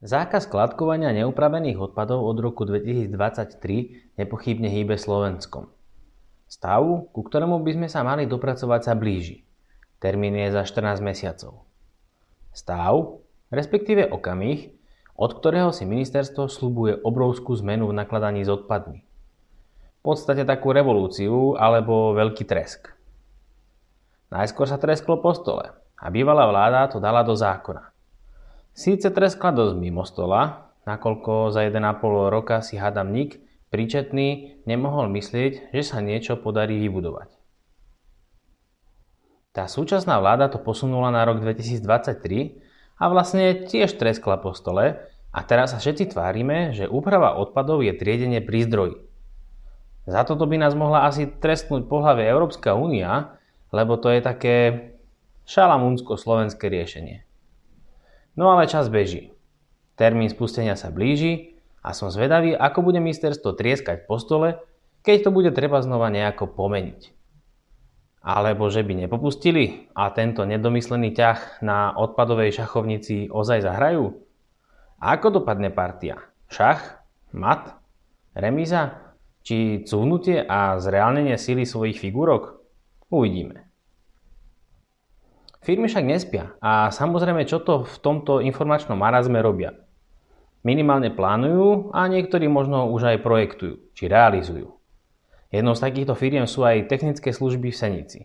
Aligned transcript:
Zákaz 0.00 0.48
skladkovania 0.48 1.12
neupravených 1.12 1.76
odpadov 1.76 2.24
od 2.24 2.40
roku 2.40 2.64
2023 2.64 4.16
nepochybne 4.16 4.72
hýbe 4.72 4.96
Slovenskom. 4.96 5.68
Stav, 6.48 7.12
ku 7.12 7.20
ktorému 7.20 7.60
by 7.60 7.76
sme 7.76 7.88
sa 7.92 8.00
mali 8.00 8.24
dopracovať, 8.24 8.80
sa 8.80 8.96
blíži. 8.96 9.44
Termín 10.00 10.40
je 10.40 10.56
za 10.56 10.64
14 10.64 11.04
mesiacov. 11.04 11.68
Stav, 12.48 13.20
respektíve 13.52 14.08
okamih, 14.08 14.72
od 15.20 15.36
ktorého 15.36 15.68
si 15.68 15.84
ministerstvo 15.84 16.48
slubuje 16.48 16.96
obrovskú 16.96 17.52
zmenu 17.60 17.92
v 17.92 18.00
nakladaní 18.00 18.40
s 18.40 18.48
odpadmi. 18.48 19.04
V 19.04 20.00
podstate 20.00 20.48
takú 20.48 20.72
revolúciu 20.72 21.60
alebo 21.60 22.16
veľký 22.16 22.48
tresk. 22.48 22.88
Najskôr 24.32 24.64
sa 24.64 24.80
tresklo 24.80 25.20
po 25.20 25.36
stole 25.36 25.76
a 25.76 26.08
bývalá 26.08 26.48
vláda 26.48 26.88
to 26.88 27.04
dala 27.04 27.20
do 27.20 27.36
zákona. 27.36 27.89
Síce 28.70 29.10
treskla 29.10 29.50
dosť 29.50 29.74
mimo 29.76 30.06
stola, 30.06 30.72
nakoľko 30.86 31.52
za 31.52 31.66
1,5 31.66 32.30
roka 32.30 32.62
si 32.64 32.78
hádam 32.78 33.10
nik, 33.10 33.42
príčetný, 33.70 34.62
nemohol 34.66 35.10
myslieť, 35.10 35.74
že 35.74 35.82
sa 35.82 36.02
niečo 36.02 36.38
podarí 36.38 36.78
vybudovať. 36.82 37.40
Tá 39.50 39.66
súčasná 39.66 40.22
vláda 40.22 40.46
to 40.46 40.62
posunula 40.62 41.10
na 41.10 41.26
rok 41.26 41.42
2023 41.42 41.82
a 43.02 43.04
vlastne 43.10 43.66
tiež 43.66 43.98
treskla 43.98 44.38
po 44.38 44.54
stole 44.54 45.02
a 45.34 45.40
teraz 45.42 45.74
sa 45.74 45.82
všetci 45.82 46.14
tvárime, 46.14 46.70
že 46.70 46.86
úprava 46.86 47.34
odpadov 47.34 47.82
je 47.82 47.90
triedenie 47.94 48.38
pri 48.38 48.66
zdroji. 48.66 48.96
Za 50.06 50.22
toto 50.26 50.46
by 50.46 50.58
nás 50.58 50.78
mohla 50.78 51.06
asi 51.06 51.26
trestnúť 51.26 51.86
po 51.90 52.02
hlave 52.02 52.26
Európska 52.26 52.78
únia, 52.78 53.38
lebo 53.74 53.98
to 53.98 54.10
je 54.10 54.20
také 54.22 54.56
šalamúnsko-slovenské 55.46 56.66
riešenie. 56.70 57.29
No 58.38 58.50
ale 58.54 58.70
čas 58.70 58.86
beží. 58.90 59.34
Termín 59.98 60.30
spustenia 60.32 60.78
sa 60.78 60.88
blíži 60.88 61.58
a 61.84 61.92
som 61.96 62.12
zvedavý, 62.12 62.56
ako 62.56 62.84
bude 62.86 63.00
ministerstvo 63.02 63.56
trieskať 63.56 64.08
po 64.08 64.16
stole, 64.16 64.60
keď 65.00 65.28
to 65.28 65.30
bude 65.32 65.50
treba 65.56 65.80
znova 65.80 66.12
nejako 66.12 66.48
pomeniť. 66.52 67.16
Alebo 68.20 68.68
že 68.68 68.84
by 68.84 69.08
nepopustili 69.08 69.88
a 69.96 70.12
tento 70.12 70.44
nedomyslený 70.44 71.16
ťah 71.16 71.64
na 71.64 71.96
odpadovej 71.96 72.52
šachovnici 72.52 73.32
ozaj 73.32 73.64
zahrajú? 73.64 74.12
Ako 75.00 75.40
dopadne 75.40 75.72
partia? 75.72 76.20
Šach? 76.52 77.00
Mat? 77.32 77.80
Remíza? 78.36 79.16
Či 79.40 79.88
cúvnutie 79.88 80.44
a 80.44 80.76
zreálnenie 80.76 81.40
síly 81.40 81.64
svojich 81.64 81.96
figúrok? 81.96 82.60
Uvidíme. 83.08 83.69
Firmy 85.60 85.92
však 85.92 86.08
nespia 86.08 86.56
a 86.64 86.88
samozrejme 86.88 87.44
čo 87.44 87.60
to 87.60 87.84
v 87.84 87.96
tomto 88.00 88.40
informačnom 88.40 88.96
marazme 88.96 89.44
robia. 89.44 89.76
Minimálne 90.64 91.12
plánujú 91.12 91.92
a 91.92 92.08
niektorí 92.08 92.48
možno 92.48 92.88
už 92.92 93.16
aj 93.16 93.24
projektujú, 93.24 93.92
či 93.92 94.08
realizujú. 94.08 94.76
Jednou 95.52 95.76
z 95.76 95.84
takýchto 95.84 96.16
firiem 96.16 96.48
sú 96.48 96.64
aj 96.64 96.88
technické 96.88 97.32
služby 97.32 97.72
v 97.72 97.80
Senici. 97.80 98.20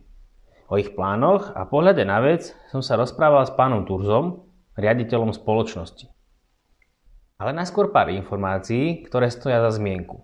O 0.72 0.80
ich 0.80 0.96
plánoch 0.96 1.52
a 1.52 1.68
pohľade 1.68 2.08
na 2.08 2.24
vec 2.24 2.56
som 2.72 2.80
sa 2.80 2.96
rozprával 2.96 3.44
s 3.44 3.56
pánom 3.56 3.84
Turzom, 3.84 4.48
riaditeľom 4.80 5.36
spoločnosti. 5.36 6.12
Ale 7.36 7.52
najskôr 7.52 7.92
pár 7.92 8.12
informácií, 8.16 9.04
ktoré 9.04 9.28
stoja 9.28 9.60
za 9.60 9.76
zmienku. 9.76 10.24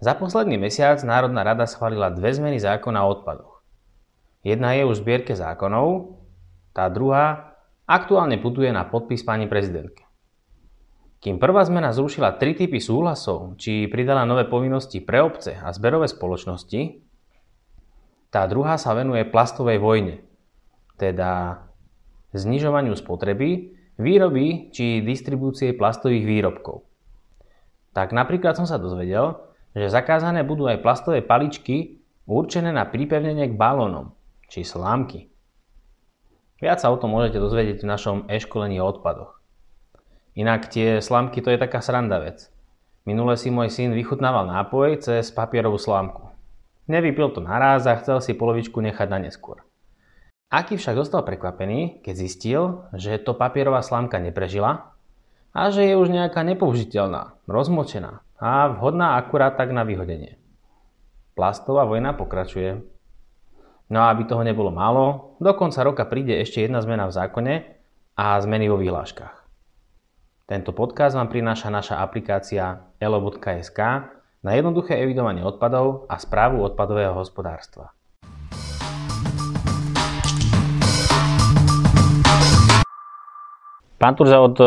Za 0.00 0.16
posledný 0.16 0.56
mesiac 0.56 1.00
Národná 1.04 1.44
rada 1.44 1.64
schválila 1.64 2.12
dve 2.12 2.32
zmeny 2.32 2.60
zákona 2.60 3.04
o 3.04 3.12
odpadoch. 3.16 3.55
Jedna 4.46 4.78
je 4.78 4.86
už 4.86 5.02
v 5.02 5.04
zbierke 5.10 5.34
zákonov, 5.34 6.22
tá 6.70 6.86
druhá 6.86 7.58
aktuálne 7.82 8.38
putuje 8.38 8.70
na 8.70 8.86
podpis 8.86 9.26
pani 9.26 9.50
prezidentke. 9.50 10.06
Kým 11.18 11.42
prvá 11.42 11.66
zmena 11.66 11.90
zrušila 11.90 12.38
tri 12.38 12.54
typy 12.54 12.78
súhlasov, 12.78 13.58
či 13.58 13.90
pridala 13.90 14.22
nové 14.22 14.46
povinnosti 14.46 15.02
pre 15.02 15.18
obce 15.18 15.58
a 15.58 15.74
zberové 15.74 16.06
spoločnosti, 16.06 17.02
tá 18.30 18.46
druhá 18.46 18.78
sa 18.78 18.94
venuje 18.94 19.26
plastovej 19.26 19.82
vojne, 19.82 20.22
teda 20.94 21.66
znižovaniu 22.30 22.94
spotreby, 22.94 23.74
výroby 23.98 24.70
či 24.70 25.02
distribúcie 25.02 25.74
plastových 25.74 26.22
výrobkov. 26.22 26.86
Tak 27.98 28.14
napríklad 28.14 28.54
som 28.54 28.68
sa 28.68 28.78
dozvedel, 28.78 29.42
že 29.74 29.90
zakázané 29.90 30.46
budú 30.46 30.70
aj 30.70 30.86
plastové 30.86 31.18
paličky 31.18 31.98
určené 32.30 32.70
na 32.70 32.86
pripevnenie 32.86 33.50
k 33.50 33.58
balónom, 33.58 34.15
či 34.46 34.66
slámky. 34.66 35.30
Viac 36.56 36.80
sa 36.80 36.88
o 36.88 36.96
tom 36.96 37.12
môžete 37.12 37.36
dozvedieť 37.36 37.84
v 37.84 37.90
našom 37.90 38.16
e-školení 38.32 38.80
o 38.80 38.88
odpadoch. 38.88 39.36
Inak 40.36 40.68
tie 40.72 41.04
slámky 41.04 41.44
to 41.44 41.52
je 41.52 41.60
taká 41.60 41.84
sranda 41.84 42.20
vec. 42.20 42.48
Minule 43.04 43.38
si 43.38 43.52
môj 43.52 43.70
syn 43.70 43.94
vychutnával 43.94 44.48
nápoj 44.48 44.98
cez 44.98 45.30
papierovú 45.30 45.78
slámku. 45.78 46.26
Nevypil 46.90 47.34
to 47.34 47.42
naraz 47.42 47.86
a 47.86 47.98
chcel 47.98 48.22
si 48.22 48.34
polovičku 48.34 48.78
nechať 48.82 49.08
na 49.10 49.18
neskôr. 49.26 49.66
Aký 50.46 50.78
však 50.78 50.94
zostal 50.94 51.26
prekvapený, 51.26 52.02
keď 52.06 52.14
zistil, 52.14 52.62
že 52.94 53.18
to 53.18 53.34
papierová 53.34 53.82
slámka 53.82 54.22
neprežila 54.22 54.94
a 55.50 55.62
že 55.74 55.82
je 55.82 55.98
už 55.98 56.08
nejaká 56.08 56.46
nepoužiteľná, 56.46 57.34
rozmočená 57.50 58.22
a 58.38 58.70
vhodná 58.70 59.18
akurát 59.18 59.58
tak 59.58 59.74
na 59.74 59.82
vyhodenie. 59.82 60.38
Plastová 61.34 61.84
vojna 61.84 62.14
pokračuje. 62.14 62.80
No 63.86 64.02
a 64.02 64.10
aby 64.10 64.26
toho 64.26 64.42
nebolo 64.42 64.74
málo, 64.74 65.38
do 65.38 65.54
konca 65.54 65.86
roka 65.86 66.02
príde 66.10 66.34
ešte 66.42 66.58
jedna 66.58 66.82
zmena 66.82 67.06
v 67.06 67.14
zákone 67.14 67.54
a 68.18 68.34
zmeny 68.42 68.66
vo 68.66 68.82
vyhláškach. 68.82 69.46
Tento 70.50 70.74
podcast 70.74 71.14
vám 71.14 71.30
prináša 71.30 71.70
naša 71.70 72.02
aplikácia 72.02 72.82
elo.sk 72.98 73.78
na 74.42 74.50
jednoduché 74.58 74.98
evidovanie 74.98 75.46
odpadov 75.46 76.10
a 76.10 76.18
správu 76.18 76.66
odpadového 76.66 77.14
hospodárstva. 77.14 77.94
Pán 84.02 84.18
Turza 84.18 84.42
od 84.42 84.58
eh, 84.58 84.66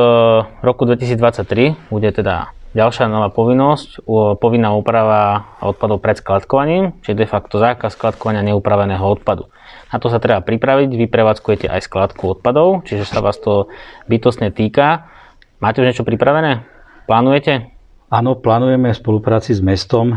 roku 0.63 0.87
2023 0.87 1.91
bude 1.91 2.07
teda 2.15 2.55
Ďalšia 2.69 3.09
nová 3.09 3.33
povinnosť, 3.33 4.05
povinná 4.37 4.77
úprava 4.77 5.57
odpadov 5.57 6.05
pred 6.05 6.21
skladkovaním, 6.21 6.93
čiže 7.01 7.17
de 7.17 7.25
facto 7.25 7.57
zákaz 7.57 7.97
skladkovania 7.97 8.45
neupraveného 8.45 9.01
odpadu. 9.01 9.49
Na 9.89 9.97
to 9.97 10.13
sa 10.13 10.21
treba 10.21 10.45
pripraviť, 10.45 10.93
vy 10.93 11.09
prevádzkujete 11.09 11.65
aj 11.65 11.89
skladku 11.89 12.37
odpadov, 12.37 12.85
čiže 12.85 13.09
sa 13.09 13.25
vás 13.25 13.41
to 13.41 13.73
bytostne 14.05 14.53
týka. 14.53 15.09
Máte 15.57 15.81
už 15.81 15.89
niečo 15.89 16.05
pripravené? 16.05 16.61
Plánujete? 17.09 17.73
Áno, 18.13 18.37
plánujeme 18.37 18.93
v 18.93 19.01
spolupráci 19.01 19.57
s 19.57 19.65
mestom 19.65 20.13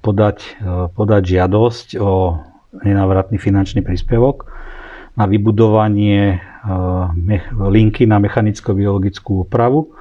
podať, 0.00 0.56
podať 0.96 1.22
žiadosť 1.28 2.00
o 2.00 2.40
nenávratný 2.88 3.36
finančný 3.36 3.84
príspevok 3.84 4.48
na 5.12 5.28
vybudovanie 5.28 6.40
linky 7.52 8.08
na 8.08 8.16
mechanicko-biologickú 8.16 9.44
úpravu 9.44 9.92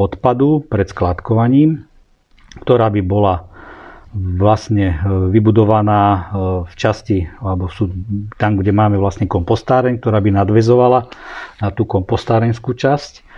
odpadu 0.00 0.64
pred 0.64 0.88
skladkovaním, 0.88 1.84
ktorá 2.64 2.88
by 2.88 3.02
bola 3.04 3.50
vlastne 4.16 4.86
e, 4.90 4.96
vybudovaná 5.30 6.02
e, 6.02 6.20
v 6.66 6.74
časti, 6.74 7.18
alebo 7.38 7.70
sú 7.70 7.92
tam, 8.40 8.58
kde 8.58 8.74
máme 8.74 8.98
vlastne 8.98 9.30
kompostáreň, 9.30 10.02
ktorá 10.02 10.18
by 10.18 10.34
nadvezovala 10.34 11.06
na 11.62 11.68
tú 11.70 11.86
kompostárenskú 11.86 12.74
časť. 12.74 13.28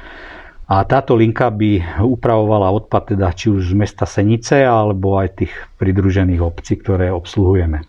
A 0.72 0.88
táto 0.88 1.12
linka 1.12 1.52
by 1.52 2.00
upravovala 2.00 2.72
odpad 2.72 3.12
teda 3.12 3.36
či 3.36 3.52
už 3.52 3.74
z 3.74 3.76
mesta 3.76 4.08
Senice, 4.08 4.64
alebo 4.64 5.20
aj 5.20 5.44
tých 5.44 5.52
pridružených 5.76 6.40
obcí, 6.40 6.80
ktoré 6.80 7.12
obsluhujeme. 7.12 7.84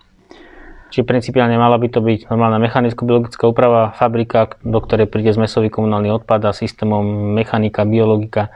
Či 0.94 1.02
principiálne 1.02 1.58
mala 1.58 1.82
by 1.82 1.90
to 1.90 2.06
byť 2.06 2.30
normálna 2.30 2.62
mechanicko-biologická 2.62 3.50
úprava, 3.50 3.98
fabrika, 3.98 4.54
do 4.62 4.78
ktorej 4.78 5.10
príde 5.10 5.34
zmesový 5.34 5.74
komunálny 5.74 6.14
odpad 6.14 6.46
a 6.46 6.52
systémom 6.54 7.34
mechanika, 7.34 7.82
biologika, 7.82 8.54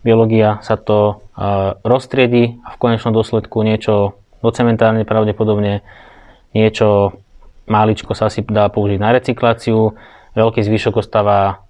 biológia 0.00 0.56
sa 0.64 0.80
to 0.80 1.20
uh, 1.36 1.76
roztriedi 1.84 2.56
a 2.64 2.72
v 2.72 2.80
konečnom 2.80 3.12
dôsledku 3.12 3.60
niečo 3.60 4.16
do 4.40 4.48
cementárne 4.56 5.04
pravdepodobne, 5.04 5.84
niečo 6.56 7.20
máličko 7.68 8.16
sa 8.16 8.32
asi 8.32 8.40
dá 8.40 8.72
použiť 8.72 8.96
na 8.96 9.12
recykláciu, 9.12 9.92
veľký 10.32 10.64
zvyšok 10.64 11.04
ostáva 11.04 11.66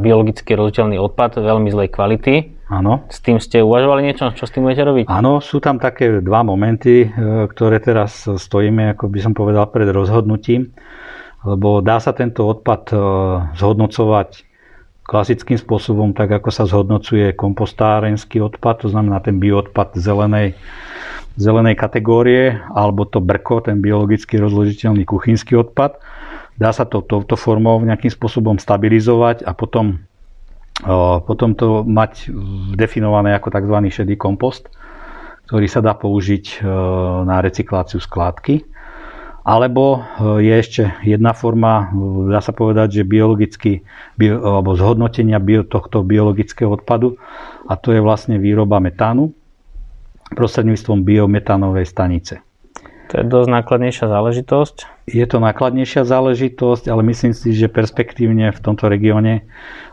biologicky 0.00 0.56
roziteľný 0.58 0.98
odpad 0.98 1.38
veľmi 1.38 1.70
zlej 1.70 1.88
kvality. 1.94 2.34
Áno. 2.70 3.02
S 3.10 3.18
tým 3.18 3.42
ste 3.42 3.66
uvažovali 3.66 4.06
niečo? 4.06 4.30
Čo 4.30 4.46
s 4.46 4.54
tým 4.54 4.62
budete 4.62 4.86
robiť? 4.86 5.04
Áno, 5.10 5.42
sú 5.42 5.58
tam 5.58 5.82
také 5.82 6.22
dva 6.22 6.46
momenty, 6.46 7.04
e, 7.04 7.08
ktoré 7.50 7.82
teraz 7.82 8.30
stojíme, 8.30 8.94
ako 8.94 9.10
by 9.10 9.18
som 9.18 9.32
povedal, 9.34 9.66
pred 9.74 9.90
rozhodnutím. 9.90 10.70
Lebo 11.42 11.82
dá 11.82 11.98
sa 11.98 12.14
tento 12.14 12.46
odpad 12.46 12.82
e, 12.90 12.96
zhodnocovať 13.58 14.46
klasickým 15.02 15.58
spôsobom, 15.58 16.14
tak 16.14 16.30
ako 16.30 16.54
sa 16.54 16.70
zhodnocuje 16.70 17.34
kompostárenský 17.34 18.38
odpad, 18.38 18.86
to 18.86 18.88
znamená 18.94 19.18
ten 19.18 19.42
bioodpad 19.42 19.98
zelenej, 19.98 20.54
zelenej 21.34 21.74
kategórie, 21.74 22.54
alebo 22.70 23.02
to 23.02 23.18
brko, 23.18 23.66
ten 23.66 23.82
biologicky 23.82 24.38
rozložiteľný 24.38 25.02
kuchynský 25.02 25.58
odpad 25.58 25.98
Dá 26.60 26.76
sa 26.76 26.84
to 26.84 27.00
touto 27.00 27.40
formou 27.40 27.80
nejakým 27.80 28.12
spôsobom 28.12 28.60
stabilizovať 28.60 29.48
a 29.48 29.56
potom 29.56 30.04
Potom 31.28 31.52
to 31.52 31.84
mať 31.84 32.32
definované 32.74 33.36
ako 33.36 33.52
tzv. 33.52 33.76
šedý 33.92 34.16
kompost, 34.16 34.72
ktorý 35.48 35.66
sa 35.68 35.84
dá 35.84 35.92
použiť 35.92 36.64
na 37.28 37.44
recykláciu 37.44 38.00
skládky. 38.00 38.64
Alebo 39.40 40.04
je 40.36 40.52
ešte 40.52 40.92
jedna 41.00 41.32
forma, 41.32 41.88
dá 42.28 42.44
sa 42.44 42.52
povedať, 42.52 43.00
že 43.00 43.08
biologicky, 43.08 43.80
bio, 44.20 44.36
alebo 44.36 44.76
zhodnotenia 44.76 45.40
bio, 45.40 45.64
tohto 45.64 46.04
biologického 46.04 46.68
odpadu 46.68 47.16
a 47.64 47.72
to 47.80 47.96
je 47.96 48.04
vlastne 48.04 48.36
výroba 48.36 48.84
metánu 48.84 49.32
prostredníctvom 50.36 51.02
biometánovej 51.02 51.88
stanice. 51.88 52.44
To 53.10 53.18
je 53.18 53.26
dosť 53.26 53.50
nákladnejšia 53.50 54.06
záležitosť. 54.06 54.76
Je 55.10 55.26
to 55.26 55.42
nákladnejšia 55.42 56.06
záležitosť, 56.06 56.86
ale 56.86 57.02
myslím 57.10 57.34
si, 57.34 57.50
že 57.50 57.66
perspektívne 57.66 58.54
v 58.54 58.62
tomto 58.62 58.86
regióne 58.86 59.42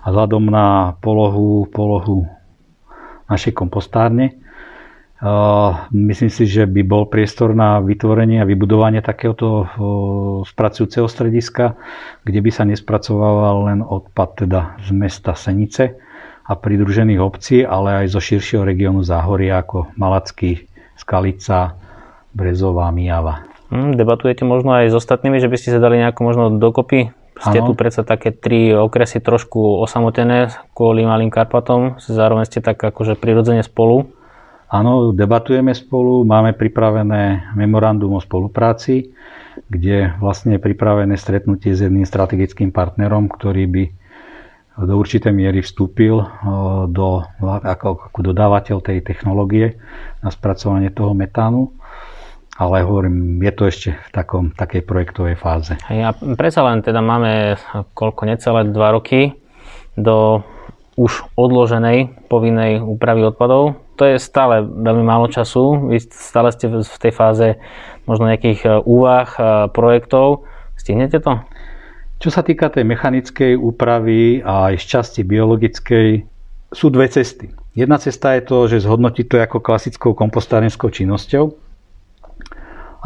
a 0.05 0.13
vzhľadom 0.13 0.53
na 0.53 0.93
polohu, 1.01 1.65
polohu 1.65 2.29
našej 3.25 3.57
kompostárne, 3.57 4.37
myslím 5.89 6.29
si, 6.29 6.45
že 6.45 6.69
by 6.69 6.85
bol 6.85 7.09
priestor 7.09 7.57
na 7.57 7.81
vytvorenie 7.81 8.37
a 8.37 8.45
vybudovanie 8.45 9.01
takéhoto 9.01 9.65
spracujúceho 10.45 11.09
strediska, 11.09 11.73
kde 12.21 12.39
by 12.39 12.51
sa 12.53 12.69
nespracovával 12.69 13.73
len 13.73 13.79
odpad 13.81 14.45
teda 14.45 14.77
z 14.85 14.93
mesta 14.93 15.33
Senice 15.33 15.97
a 16.45 16.53
pridružených 16.53 17.17
obcí, 17.17 17.65
ale 17.65 18.05
aj 18.05 18.13
zo 18.13 18.21
širšieho 18.21 18.61
regiónu 18.61 19.01
Záhoria 19.01 19.65
ako 19.65 19.89
Malacký, 19.97 20.69
Skalica, 20.93 21.73
Brezová, 22.37 22.93
Mijava. 22.93 23.49
Hmm, 23.73 23.97
debatujete 23.97 24.45
možno 24.45 24.77
aj 24.77 24.93
s 24.93 24.95
ostatnými, 24.95 25.41
že 25.41 25.49
by 25.49 25.57
ste 25.57 25.73
sa 25.73 25.81
dali 25.81 25.97
nejako 25.97 26.21
možno 26.21 26.43
dokopy? 26.55 27.09
Ste 27.37 27.61
ano. 27.61 27.69
tu 27.69 27.71
predsa 27.73 28.01
také 28.01 28.33
tri 28.33 28.73
okresy 28.73 29.21
trošku 29.21 29.81
osamotené 29.81 30.53
kvôli 30.73 31.05
Malým 31.05 31.29
Karpatom, 31.29 32.01
zároveň 32.01 32.49
ste 32.49 32.61
tak 32.61 32.81
akože 32.81 33.17
prirodzene 33.17 33.61
spolu. 33.61 34.09
Áno, 34.67 35.13
debatujeme 35.13 35.71
spolu, 35.71 36.25
máme 36.27 36.57
pripravené 36.57 37.53
memorandum 37.53 38.17
o 38.17 38.21
spolupráci, 38.21 39.13
kde 39.69 40.17
vlastne 40.17 40.57
je 40.57 40.65
pripravené 40.65 41.15
stretnutie 41.15 41.71
s 41.77 41.85
jedným 41.85 42.03
strategickým 42.03 42.73
partnerom, 42.73 43.29
ktorý 43.29 43.63
by 43.69 43.83
do 44.77 44.93
určitej 44.93 45.33
miery 45.33 45.65
vstúpil 45.65 46.21
do, 46.93 47.07
ako, 47.41 48.13
ako 48.13 48.19
dodávateľ 48.21 48.77
tej 48.81 49.01
technológie 49.01 49.81
na 50.21 50.29
spracovanie 50.29 50.93
toho 50.93 51.17
metánu 51.17 51.73
ale 52.57 52.81
hovorím, 52.81 53.37
je 53.45 53.53
to 53.53 53.63
ešte 53.69 53.89
v 53.93 54.09
takom, 54.09 54.49
takej 54.49 54.81
projektovej 54.81 55.37
fáze. 55.37 55.77
A 55.85 56.09
predsa 56.33 56.65
len 56.65 56.81
teda 56.81 57.05
máme 57.05 57.61
koľko, 57.93 58.25
necelé 58.25 58.65
2 58.65 58.73
roky 58.97 59.37
do 59.93 60.41
už 60.97 61.29
odloženej 61.37 62.25
povinnej 62.25 62.81
úpravy 62.81 63.29
odpadov. 63.29 63.77
To 64.01 64.03
je 64.09 64.17
stále 64.17 64.65
veľmi 64.65 65.05
málo 65.05 65.29
času. 65.29 65.93
Vy 65.93 66.09
stále 66.09 66.49
ste 66.49 66.73
v 66.73 66.81
tej 66.81 67.13
fáze 67.13 67.61
možno 68.09 68.25
nejakých 68.25 68.61
e, 68.65 68.69
úvah, 68.81 69.29
e, 69.37 69.41
projektov. 69.69 70.49
Stihnete 70.73 71.21
to? 71.21 71.37
Čo 72.17 72.33
sa 72.33 72.41
týka 72.41 72.73
tej 72.73 72.81
mechanickej 72.89 73.53
úpravy 73.61 74.41
a 74.41 74.73
aj 74.73 74.81
z 74.81 74.85
časti 74.89 75.21
biologickej, 75.21 76.25
sú 76.73 76.89
dve 76.89 77.05
cesty. 77.13 77.53
Jedna 77.77 78.01
cesta 78.01 78.33
je 78.33 78.41
to, 78.41 78.65
že 78.65 78.81
zhodnotiť 78.89 79.25
to 79.29 79.37
ako 79.37 79.61
klasickou 79.61 80.17
kompostárenskou 80.17 80.89
činnosťou, 80.89 81.66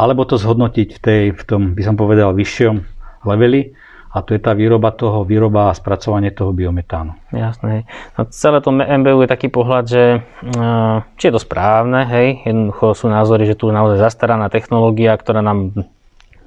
alebo 0.01 0.25
to 0.25 0.42
zhodnotiť 0.42 0.98
v, 0.98 1.00
tej, 1.00 1.24
v 1.38 1.44
tom, 1.45 1.62
by 1.77 1.81
som 1.86 1.94
povedal, 1.94 2.33
vyššom 2.33 2.81
leveli, 3.30 3.77
a 4.12 4.19
to 4.19 4.36
je 4.36 4.44
tá 4.44 4.51
výroba 4.51 4.92
toho, 4.92 5.24
výroba 5.24 5.71
a 5.71 5.77
spracovanie 5.77 6.36
toho 6.36 6.51
biometánu. 6.51 7.15
Jasné. 7.31 7.88
No, 8.19 8.27
celé 8.27 8.59
to 8.59 8.75
MBU 8.75 9.24
je 9.24 9.30
taký 9.31 9.48
pohľad, 9.48 9.88
že 9.88 10.19
uh, 10.19 11.00
či 11.15 11.31
je 11.31 11.33
to 11.38 11.39
správne, 11.39 12.03
hej, 12.12 12.44
jednoducho 12.44 12.92
sú 12.92 13.07
názory, 13.07 13.48
že 13.48 13.56
tu 13.56 13.71
je 13.71 13.77
naozaj 13.77 14.03
zastaraná 14.03 14.51
technológia, 14.51 15.15
ktorá 15.15 15.39
nám 15.39 15.71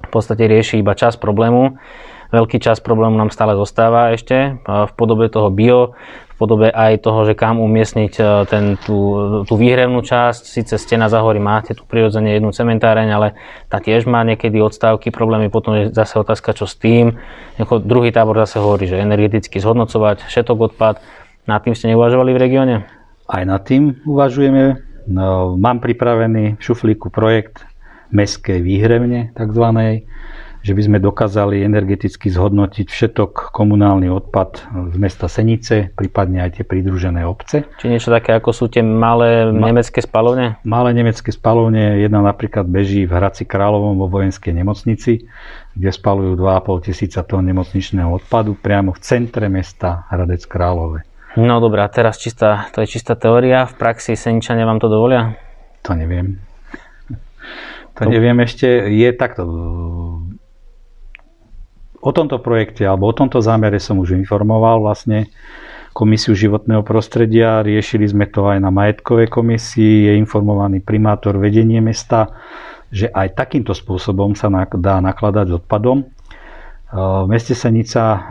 v 0.05 0.09
podstate 0.13 0.45
rieši 0.45 0.85
iba 0.85 0.93
čas 0.93 1.17
problému. 1.17 1.81
Veľký 2.29 2.61
čas 2.61 2.77
problému 2.77 3.17
nám 3.17 3.33
stále 3.33 3.57
zostáva 3.57 4.13
ešte 4.13 4.61
v 4.65 4.91
podobe 4.93 5.25
toho 5.33 5.49
bio 5.49 5.97
podobe 6.35 6.67
aj 6.67 7.03
toho, 7.03 7.23
že 7.23 7.33
kam 7.33 7.63
umiestniť 7.63 8.13
e, 8.19 8.23
ten, 8.47 8.75
tú, 8.83 8.97
tú 9.47 9.53
výhrevnú 9.55 10.03
časť. 10.03 10.43
Sice 10.43 10.75
stena 10.75 11.07
zahorí 11.07 11.39
máte 11.39 11.71
tu 11.71 11.87
prirodzene 11.87 12.35
jednu 12.35 12.51
cementáreň, 12.51 13.07
ale 13.11 13.27
tá 13.71 13.79
tiež 13.79 14.03
má 14.07 14.23
niekedy 14.27 14.59
odstávky, 14.59 15.11
problémy. 15.15 15.47
Potom 15.47 15.75
je 15.75 15.83
zase 15.95 16.19
otázka, 16.19 16.51
čo 16.51 16.67
s 16.67 16.75
tým. 16.75 17.15
Jako 17.55 17.79
druhý 17.83 18.11
tábor 18.11 18.35
zase 18.43 18.59
hovorí, 18.59 18.87
že 18.87 18.99
energeticky 18.99 19.63
zhodnocovať 19.63 20.27
všetok 20.27 20.57
odpad. 20.73 20.99
Nad 21.47 21.63
tým 21.63 21.73
ste 21.77 21.91
neuvažovali 21.95 22.31
v 22.35 22.41
regióne? 22.41 22.75
Aj 23.25 23.43
nad 23.47 23.63
tým 23.63 24.03
uvažujeme. 24.03 24.81
No, 25.05 25.53
mám 25.55 25.79
pripravený 25.79 26.57
v 26.57 26.61
šuflíku 26.61 27.13
projekt 27.13 27.61
mestskej 28.09 28.61
výhrevne 28.61 29.33
takzvanej 29.37 30.09
že 30.65 30.73
by 30.73 30.81
sme 30.81 30.97
dokázali 30.97 31.61
energeticky 31.61 32.33
zhodnotiť 32.33 32.89
všetok 32.89 33.53
komunálny 33.53 34.09
odpad 34.09 34.65
z 34.89 34.97
mesta 34.97 35.29
Senice, 35.29 35.93
prípadne 35.93 36.41
aj 36.41 36.57
tie 36.57 36.63
pridružené 36.65 37.21
obce. 37.21 37.69
Či 37.77 37.93
niečo 37.93 38.09
také, 38.09 38.33
ako 38.33 38.49
sú 38.49 38.65
tie 38.65 38.81
malé 38.81 39.45
Ma- 39.53 39.69
nemecké 39.69 40.01
spalovne? 40.01 40.57
Malé 40.65 40.97
nemecké 40.97 41.29
spalovne, 41.29 42.01
jedna 42.01 42.25
napríklad 42.25 42.65
beží 42.65 43.05
v 43.05 43.13
Hradci 43.13 43.45
Kráľovom 43.45 44.01
vo 44.01 44.09
vojenskej 44.09 44.57
nemocnici, 44.57 45.29
kde 45.77 45.89
spalujú 45.93 46.33
2,5 46.33 46.89
tisíca 46.89 47.21
tón 47.21 47.45
nemocničného 47.45 48.09
odpadu 48.09 48.57
priamo 48.57 48.89
v 48.97 48.99
centre 49.05 49.45
mesta 49.45 50.09
Hradec 50.09 50.49
Králové. 50.49 51.05
No 51.37 51.61
dobrá, 51.61 51.85
teraz 51.93 52.17
čistá, 52.17 52.73
to 52.73 52.81
je 52.81 52.89
čistá 52.89 53.13
teória. 53.13 53.69
V 53.69 53.77
praxi 53.77 54.17
Seničania 54.17 54.65
vám 54.65 54.81
to 54.81 54.89
dovolia? 54.89 55.37
To 55.85 55.93
neviem. 55.93 56.41
To 57.95 58.11
neviem 58.11 58.35
ešte. 58.43 58.67
Je 58.91 59.07
takto 59.15 59.47
O 62.05 62.13
tomto 62.13 62.37
projekte 62.37 62.85
alebo 62.85 63.09
o 63.09 63.17
tomto 63.17 63.41
zámere 63.41 63.81
som 63.81 63.97
už 63.97 64.13
informoval 64.13 64.85
vlastne 64.85 65.33
Komisiu 65.95 66.35
životného 66.35 66.83
prostredia, 66.83 67.63
riešili 67.63 68.03
sme 68.03 68.27
to 68.27 68.51
aj 68.51 68.59
na 68.59 68.67
majetkovej 68.67 69.31
komisii, 69.31 70.11
je 70.11 70.19
informovaný 70.19 70.83
primátor 70.83 71.39
vedenie 71.39 71.79
mesta, 71.79 72.35
že 72.91 73.07
aj 73.07 73.39
takýmto 73.39 73.71
spôsobom 73.71 74.35
sa 74.35 74.51
dá 74.75 74.99
nakladať 74.99 75.45
s 75.47 75.55
odpadom. 75.63 76.03
V 76.91 77.27
meste 77.31 77.55
Senica 77.55 78.27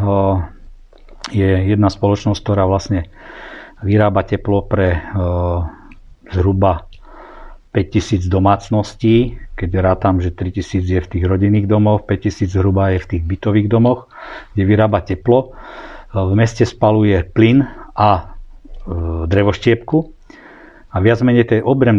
je 1.32 1.50
jedna 1.72 1.88
spoločnosť, 1.88 2.36
ktorá 2.36 2.68
vlastne 2.68 3.08
vyrába 3.80 4.28
teplo 4.28 4.68
pre 4.68 5.00
zhruba 6.36 6.84
5000 7.74 8.30
domácností, 8.30 9.34
keď 9.58 9.70
rátam, 9.82 10.22
že 10.22 10.30
3000 10.30 10.86
je 10.86 11.00
v 11.02 11.10
tých 11.10 11.24
rodinných 11.26 11.66
domoch, 11.66 12.06
5000 12.06 12.46
zhruba 12.46 12.94
je 12.94 13.02
v 13.02 13.06
tých 13.10 13.22
bytových 13.26 13.66
domoch, 13.66 14.06
kde 14.54 14.62
vyrába 14.62 15.02
teplo. 15.02 15.58
V 16.14 16.32
meste 16.38 16.62
spaluje 16.62 17.26
plyn 17.26 17.66
a 17.98 18.10
e, 18.14 18.22
drevoštiepku. 19.26 19.98
A 20.94 21.02
viac 21.02 21.18
menej 21.26 21.50
ten 21.50 21.60
objem, 21.66 21.98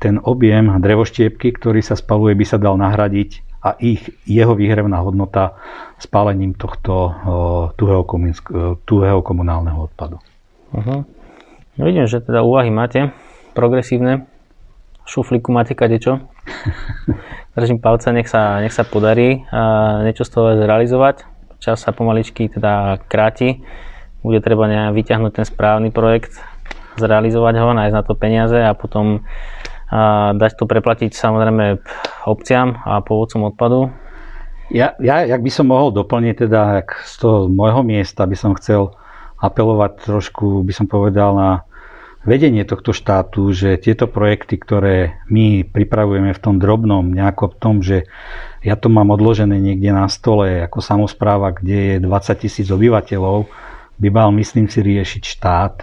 ten 0.00 0.16
objem 0.24 0.80
drevoštiepky, 0.80 1.52
ktorý 1.60 1.84
sa 1.84 1.92
spaluje, 1.92 2.32
by 2.32 2.44
sa 2.48 2.56
dal 2.56 2.80
nahradiť 2.80 3.44
a 3.60 3.76
ich, 3.84 4.08
jeho 4.24 4.56
výhrevná 4.56 5.04
hodnota 5.04 5.60
spálením 6.00 6.56
tohto 6.56 6.94
e, 6.96 7.12
tuhého, 7.76 8.08
tuhého 8.88 9.20
komunálneho 9.20 9.84
odpadu. 9.84 10.16
Uh-huh. 10.72 11.04
Vidím, 11.76 12.08
že 12.08 12.24
teda 12.24 12.40
úvahy 12.40 12.72
máte 12.72 13.12
progresívne 13.52 14.24
šuflíku 15.08 15.48
máte 15.48 15.72
kadečo. 15.72 16.20
Držím 17.56 17.80
palce, 17.80 18.12
nech 18.12 18.28
sa, 18.28 18.60
nech 18.60 18.76
sa 18.76 18.84
podarí 18.84 19.48
a 19.48 20.04
niečo 20.04 20.28
z 20.28 20.30
toho 20.30 20.54
zrealizovať. 20.60 21.24
Čas 21.58 21.82
sa 21.82 21.90
pomaličky 21.90 22.46
teda 22.52 23.02
kráti. 23.08 23.64
Bude 24.22 24.44
treba 24.44 24.68
vyťahnuť 24.92 25.32
ten 25.32 25.46
správny 25.48 25.90
projekt, 25.90 26.38
zrealizovať 27.00 27.54
ho, 27.58 27.74
nájsť 27.74 27.96
na 27.96 28.02
to 28.04 28.14
peniaze 28.14 28.58
a 28.58 28.76
potom 28.76 29.24
a 29.88 30.36
dať 30.36 30.60
to 30.60 30.68
preplatiť 30.68 31.16
samozrejme 31.16 31.80
obciam 32.28 32.76
a 32.84 33.00
pôvodcom 33.00 33.48
odpadu. 33.48 33.88
Ja, 34.68 34.92
ja, 35.00 35.24
jak 35.24 35.40
by 35.40 35.48
som 35.48 35.72
mohol 35.72 35.96
doplniť, 35.96 36.44
teda 36.44 36.84
jak 36.84 37.00
z 37.08 37.14
toho 37.24 37.48
môjho 37.48 37.80
miesta 37.80 38.28
by 38.28 38.36
som 38.36 38.52
chcel 38.60 38.92
apelovať 39.40 40.04
trošku, 40.04 40.60
by 40.60 40.72
som 40.76 40.84
povedal, 40.84 41.32
na 41.32 41.50
vedenie 42.28 42.62
tohto 42.68 42.92
štátu, 42.92 43.50
že 43.56 43.80
tieto 43.80 44.04
projekty, 44.04 44.60
ktoré 44.60 45.24
my 45.32 45.64
pripravujeme 45.64 46.36
v 46.36 46.42
tom 46.42 46.60
drobnom, 46.60 47.08
nejako 47.08 47.50
v 47.50 47.56
tom, 47.56 47.74
že 47.80 48.04
ja 48.60 48.76
to 48.76 48.92
mám 48.92 49.08
odložené 49.08 49.56
niekde 49.56 49.90
na 49.96 50.06
stole 50.12 50.60
ako 50.60 50.84
samozpráva, 50.84 51.56
kde 51.56 51.96
je 51.96 52.04
20 52.04 52.44
tisíc 52.44 52.68
obyvateľov, 52.68 53.48
by 53.98 54.08
mal, 54.12 54.30
myslím 54.36 54.70
si, 54.70 54.84
riešiť 54.84 55.22
štát, 55.24 55.74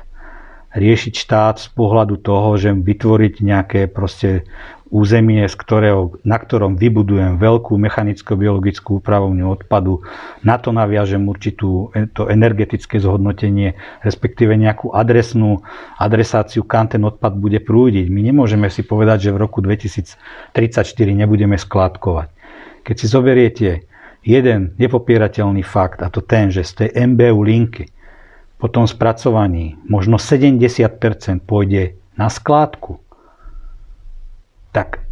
riešiť 0.75 1.13
štát 1.15 1.55
z 1.57 1.67
pohľadu 1.71 2.19
toho, 2.19 2.59
že 2.59 2.75
vytvoriť 2.75 3.33
nejaké 3.39 3.81
proste 3.87 4.43
územie, 4.91 5.43
z 5.49 5.55
ktorého, 5.57 6.21
na 6.21 6.37
ktorom 6.37 6.77
vybudujem 6.77 7.41
veľkú 7.41 7.73
mechanicko-biologickú 7.75 9.01
úpravovňu 9.01 9.45
odpadu, 9.49 10.05
na 10.45 10.61
to 10.61 10.69
naviažem 10.69 11.25
určitú 11.25 11.89
to 12.13 12.29
energetické 12.29 13.01
zhodnotenie, 13.01 13.73
respektíve 14.05 14.53
nejakú 14.53 14.93
adresnú 14.93 15.65
adresáciu, 15.97 16.63
kam 16.63 16.85
ten 16.85 17.01
odpad 17.01 17.33
bude 17.35 17.59
prúdiť. 17.59 18.07
My 18.13 18.21
nemôžeme 18.29 18.69
si 18.69 18.85
povedať, 18.85 19.31
že 19.31 19.33
v 19.33 19.41
roku 19.41 19.59
2034 19.59 20.53
nebudeme 21.11 21.57
skládkovať. 21.57 22.29
Keď 22.85 22.95
si 22.95 23.05
zoberiete 23.09 23.69
jeden 24.21 24.77
nepopierateľný 24.77 25.65
fakt, 25.65 26.05
a 26.05 26.13
to 26.13 26.21
ten, 26.21 26.53
že 26.53 26.61
z 26.61 26.71
tej 26.85 26.89
MBU 26.93 27.41
linky 27.41 27.94
po 28.55 28.67
tom 28.71 28.87
spracovaní 28.87 29.75
možno 29.85 30.15
70% 30.15 31.43
pôjde 31.43 31.99
na 32.15 32.31
skládku, 32.31 33.03
tak 34.71 35.03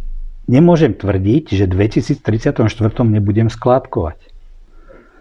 nemôžem 0.48 0.92
tvrdiť, 0.96 1.56
že 1.56 1.64
v 1.68 1.88
2034 1.88 2.60
nebudem 3.04 3.48
skládkovať. 3.48 4.32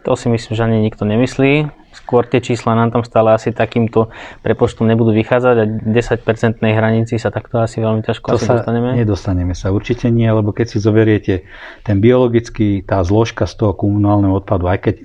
To 0.03 0.19
si 0.19 0.27
myslím, 0.27 0.51
že 0.51 0.63
ani 0.67 0.83
nikto 0.83 1.07
nemyslí. 1.07 1.71
Skôr 1.95 2.27
tie 2.27 2.43
čísla 2.43 2.75
nám 2.75 2.91
tam 2.91 3.07
stále 3.07 3.31
asi 3.31 3.55
takýmto 3.55 4.11
prepočtom 4.43 4.83
nebudú 4.83 5.15
vychádzať 5.15 5.55
a 5.61 5.65
10-percentnej 5.93 6.75
hranici 6.75 7.15
sa 7.15 7.31
takto 7.31 7.63
asi 7.63 7.79
veľmi 7.79 8.03
ťažko 8.03 8.33
to 8.33 8.41
asi 8.41 8.49
sa 8.49 8.59
dostaneme. 8.59 8.99
Nedostaneme 8.99 9.53
sa, 9.55 9.71
určite 9.71 10.11
nie, 10.11 10.27
lebo 10.27 10.51
keď 10.51 10.75
si 10.75 10.77
zoberiete 10.83 11.47
ten 11.87 12.03
biologický, 12.03 12.83
tá 12.83 12.99
zložka 13.05 13.47
z 13.47 13.55
toho 13.63 13.71
komunálneho 13.77 14.35
odpadu, 14.35 14.67
aj 14.67 14.79
keď 14.83 14.95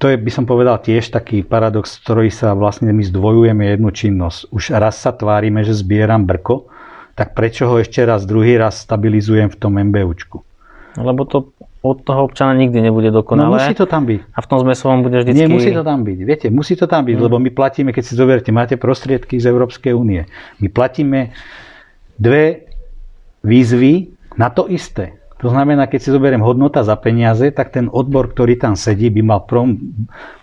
to 0.00 0.08
je, 0.08 0.16
by 0.16 0.32
som 0.32 0.48
povedal, 0.48 0.80
tiež 0.80 1.12
taký 1.12 1.44
paradox, 1.44 2.00
ktorý 2.00 2.32
sa 2.32 2.56
vlastne 2.56 2.88
my 2.88 3.04
zdvojujeme 3.04 3.68
jednu 3.76 3.92
činnosť. 3.92 4.48
Už 4.48 4.72
raz 4.72 4.96
sa 4.96 5.12
tvárime, 5.12 5.60
že 5.60 5.76
zbieram 5.76 6.24
brko, 6.24 6.72
tak 7.12 7.36
prečo 7.36 7.68
ho 7.68 7.76
ešte 7.76 8.00
raz, 8.08 8.24
druhý 8.24 8.56
raz 8.56 8.80
stabilizujem 8.80 9.52
v 9.52 9.56
tom 9.60 9.76
MBUčku? 9.76 10.40
Lebo 10.96 11.28
to 11.28 11.52
od 11.84 12.00
toho 12.00 12.24
občana 12.24 12.56
nikdy 12.56 12.80
nebude 12.80 13.12
dokonalé. 13.12 13.52
No 13.52 13.60
musí 13.60 13.76
to 13.76 13.84
tam 13.84 14.08
byť. 14.08 14.20
A 14.32 14.38
v 14.40 14.46
tom 14.48 14.58
zmyslom 14.64 15.04
bude 15.04 15.16
vždy... 15.20 15.36
Nie, 15.36 15.48
musí 15.52 15.68
to 15.68 15.84
tam 15.84 16.00
byť. 16.00 16.18
Viete, 16.24 16.46
musí 16.48 16.80
to 16.80 16.88
tam 16.88 17.04
byť, 17.04 17.16
hmm. 17.20 17.24
lebo 17.28 17.36
my 17.36 17.50
platíme, 17.52 17.92
keď 17.92 18.04
si 18.04 18.16
zoberte, 18.16 18.48
máte 18.52 18.80
prostriedky 18.80 19.36
z 19.36 19.52
Európskej 19.52 19.92
únie. 19.92 20.24
My 20.64 20.72
platíme 20.72 21.36
dve 22.16 22.72
výzvy 23.44 24.16
na 24.40 24.48
to 24.48 24.64
isté. 24.64 25.19
To 25.40 25.48
znamená, 25.48 25.88
keď 25.88 26.00
si 26.04 26.10
zoberiem 26.12 26.44
hodnota 26.44 26.84
za 26.84 26.96
peniaze, 27.00 27.48
tak 27.52 27.72
ten 27.72 27.88
odbor, 27.88 28.28
ktorý 28.28 28.60
tam 28.60 28.76
sedí, 28.76 29.08
by 29.08 29.22
mal 29.24 29.40
prom... 29.48 29.76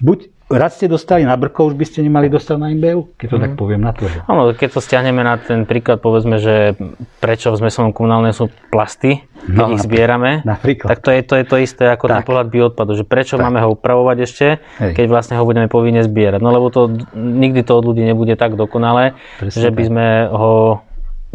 buď 0.01 0.34
raz 0.48 0.80
ste 0.80 0.88
dostali 0.88 1.27
na 1.27 1.36
brko, 1.36 1.68
už 1.68 1.75
by 1.75 1.84
ste 1.84 2.00
nemali 2.08 2.32
dostať 2.32 2.56
na 2.56 2.72
MBU, 2.72 3.20
keď 3.20 3.27
to 3.27 3.38
mm. 3.38 3.44
tak 3.44 3.51
mhm. 3.54 3.60
poviem 3.60 3.82
na 3.84 3.92
to. 3.92 4.08
Áno, 4.08 4.56
keď 4.56 4.70
to 4.72 4.80
stiahneme 4.80 5.20
na 5.20 5.36
ten 5.36 5.68
príklad, 5.68 6.00
povedzme, 6.00 6.39
že 6.39 6.80
prečo 7.20 7.51
v 7.51 7.60
zmesovom 7.68 7.92
komunálne 7.92 8.32
sú 8.32 8.48
plasty, 8.72 9.27
keď 9.44 9.68
no, 9.68 9.75
ich 9.75 9.84
zbierame, 9.84 10.42
napríklad. 10.48 10.88
tak 10.88 11.00
to 11.04 11.10
je, 11.12 11.20
to 11.24 11.36
je 11.39 11.46
to 11.46 11.56
isté 11.60 11.86
ako 11.92 12.08
tak. 12.08 12.12
ten 12.12 12.24
pohľad 12.24 12.48
bioodpadu, 12.48 12.96
že 12.96 13.04
prečo 13.04 13.36
tak. 13.36 13.44
máme 13.48 13.60
ho 13.60 13.75
upravovať 13.75 14.18
ešte, 14.24 14.48
Hej. 14.80 14.92
keď 14.96 15.06
vlastne 15.12 15.36
ho 15.36 15.44
budeme 15.44 15.68
povinne 15.68 16.00
zbierať. 16.04 16.39
No 16.39 16.51
lebo 16.56 16.72
to 16.72 16.96
nikdy 17.16 17.68
to 17.68 17.75
od 17.75 17.84
ľudí 17.84 18.04
nebude 18.08 18.39
tak 18.39 18.56
dokonalé, 18.56 19.20
Presne 19.39 19.60
že 19.60 19.70
by 19.72 19.84
sme 19.84 20.08
ho 20.32 20.87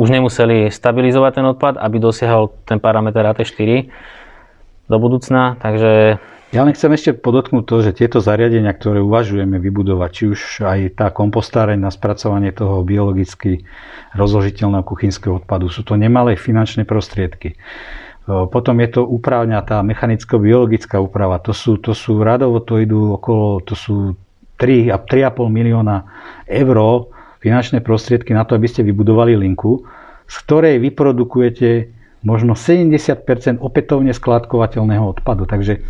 už 0.03 0.09
nemuseli 0.11 0.67
stabilizovať 0.75 1.33
ten 1.39 1.47
odpad, 1.47 1.75
aby 1.79 2.03
dosiahol 2.03 2.51
ten 2.67 2.83
parameter 2.83 3.23
AT4 3.23 3.87
do 4.91 4.97
budúcna, 4.99 5.55
takže 5.63 6.19
ja 6.53 6.69
len 6.69 6.77
chcem 6.77 6.93
ešte 6.93 7.17
podotknúť 7.17 7.65
to, 7.65 7.77
že 7.81 7.97
tieto 7.97 8.21
zariadenia, 8.21 8.77
ktoré 8.77 9.01
uvažujeme 9.01 9.57
vybudovať, 9.57 10.11
či 10.13 10.25
už 10.29 10.41
aj 10.69 11.01
tá 11.01 11.09
kompostáreň 11.09 11.81
na 11.81 11.89
spracovanie 11.89 12.53
toho 12.53 12.85
biologicky 12.85 13.65
rozložiteľného 14.13 14.85
kuchynského 14.85 15.41
odpadu, 15.41 15.73
sú 15.73 15.81
to 15.81 15.97
nemalé 15.97 16.37
finančné 16.37 16.85
prostriedky. 16.85 17.57
Potom 18.29 18.85
je 18.85 18.89
to 18.93 19.09
úpravňa, 19.09 19.65
tá 19.65 19.81
mechanicko-biologická 19.81 21.01
úprava. 21.01 21.41
To 21.41 21.57
sú, 21.57 21.81
to 21.81 21.97
sú 21.97 22.21
radovo, 22.21 22.61
to 22.61 22.85
idú 22.85 23.17
okolo, 23.17 23.65
to 23.65 23.73
sú 23.73 24.13
3, 24.61 24.93
3,5 24.93 25.49
milióna 25.49 26.05
eur 26.45 27.09
finančné 27.43 27.83
prostriedky 27.83 28.31
na 28.33 28.47
to, 28.47 28.55
aby 28.55 28.71
ste 28.71 28.87
vybudovali 28.87 29.35
linku, 29.35 29.83
z 30.31 30.35
ktorej 30.47 30.79
vyprodukujete 30.79 31.91
možno 32.23 32.55
70% 32.55 33.59
opätovne 33.59 34.15
skladkovateľného 34.15 35.05
odpadu. 35.19 35.45
Takže 35.45 35.83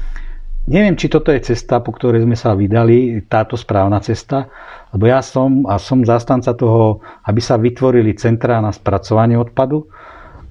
Neviem, 0.63 0.95
či 0.95 1.11
toto 1.11 1.35
je 1.35 1.43
cesta, 1.43 1.83
po 1.83 1.91
ktorej 1.91 2.23
sme 2.23 2.39
sa 2.39 2.55
vydali, 2.55 3.27
táto 3.27 3.59
správna 3.59 3.99
cesta, 3.99 4.47
lebo 4.95 5.11
ja 5.11 5.19
som 5.19 5.67
a 5.67 5.75
som 5.75 6.07
zastanca 6.07 6.55
toho, 6.55 7.03
aby 7.27 7.43
sa 7.43 7.59
vytvorili 7.59 8.15
centrá 8.15 8.63
na 8.63 8.71
spracovanie 8.71 9.35
odpadu 9.35 9.91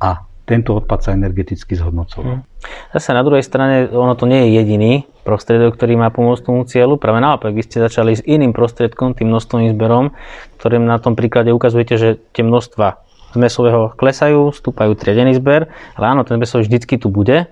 a 0.03 0.19
tento 0.51 0.75
odpad 0.75 0.99
sa 0.99 1.15
energeticky 1.15 1.79
zhodnocoval. 1.79 2.43
Hm. 2.43 2.43
Zase 2.91 3.15
na 3.15 3.23
druhej 3.23 3.47
strane, 3.47 3.87
ono 3.87 4.19
to 4.19 4.27
nie 4.27 4.51
je 4.51 4.59
jediný 4.59 4.93
prostriedok, 5.23 5.79
ktorý 5.79 5.95
má 5.95 6.11
pomôcť 6.11 6.43
tomu 6.43 6.67
cieľu. 6.67 6.99
Práve 6.99 7.23
naopak, 7.23 7.55
vy 7.55 7.63
ste 7.63 7.79
začali 7.79 8.19
s 8.19 8.21
iným 8.27 8.51
prostriedkom, 8.51 9.15
tým 9.15 9.31
množstvovým 9.31 9.71
zberom, 9.71 10.11
ktorým 10.59 10.83
na 10.83 10.99
tom 10.99 11.15
príklade 11.15 11.55
ukazujete, 11.55 11.95
že 11.95 12.09
tie 12.35 12.43
množstva 12.43 13.07
z 13.31 13.37
mesového 13.39 13.95
klesajú, 13.95 14.51
stúpajú 14.51 14.91
triedený 14.99 15.39
zber, 15.39 15.71
ale 15.95 16.05
áno, 16.11 16.27
ten 16.27 16.35
mesový 16.35 16.67
vždycky 16.67 16.99
tu 16.99 17.07
bude 17.07 17.47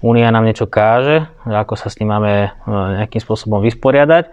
Únia 0.00 0.32
nám 0.32 0.48
niečo 0.48 0.64
káže, 0.64 1.28
ako 1.44 1.76
sa 1.76 1.92
s 1.92 2.00
tým 2.00 2.08
máme 2.08 2.48
e, 2.48 2.50
nejakým 2.72 3.20
spôsobom 3.20 3.60
vysporiadať. 3.60 4.32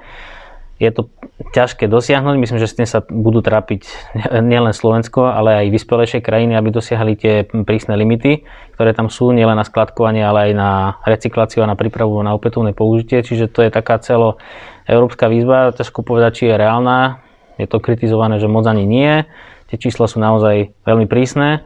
Je 0.77 0.89
to 0.93 1.10
ťažké 1.57 1.89
dosiahnuť, 1.89 2.36
myslím, 2.38 2.62
že 2.62 2.69
s 2.69 2.77
tým 2.77 2.86
sa 2.86 3.01
budú 3.01 3.41
trápiť 3.41 3.81
nielen 4.51 4.74
Slovensko, 4.74 5.29
ale 5.29 5.65
aj 5.65 5.74
vyspelejšie 5.74 6.19
krajiny, 6.22 6.53
aby 6.53 6.69
dosiahli 6.69 7.13
tie 7.17 7.46
prísne 7.65 7.98
limity, 7.98 8.46
ktoré 8.77 8.93
tam 8.93 9.10
sú, 9.10 9.34
nielen 9.34 9.57
na 9.57 9.65
skladkovanie, 9.65 10.22
ale 10.22 10.50
aj 10.50 10.51
na 10.53 10.72
recykláciu 11.05 11.65
a 11.65 11.69
na 11.69 11.77
prípravu 11.77 12.22
na 12.22 12.38
opätovné 12.38 12.77
použitie. 12.77 13.25
Čiže 13.25 13.50
to 13.50 13.65
je 13.65 13.74
taká 13.74 13.98
celo 13.98 14.38
európska 14.86 15.25
výzva, 15.27 15.74
ťažko 15.74 16.05
povedať, 16.05 16.31
či 16.41 16.43
je 16.53 16.55
reálna. 16.62 17.25
Je 17.57 17.65
to 17.65 17.81
kritizované, 17.81 18.38
že 18.38 18.46
moc 18.46 18.69
ani 18.69 18.86
nie. 18.86 19.25
Tie 19.74 19.81
čísla 19.81 20.05
sú 20.05 20.22
naozaj 20.22 20.77
veľmi 20.86 21.10
prísne. 21.10 21.65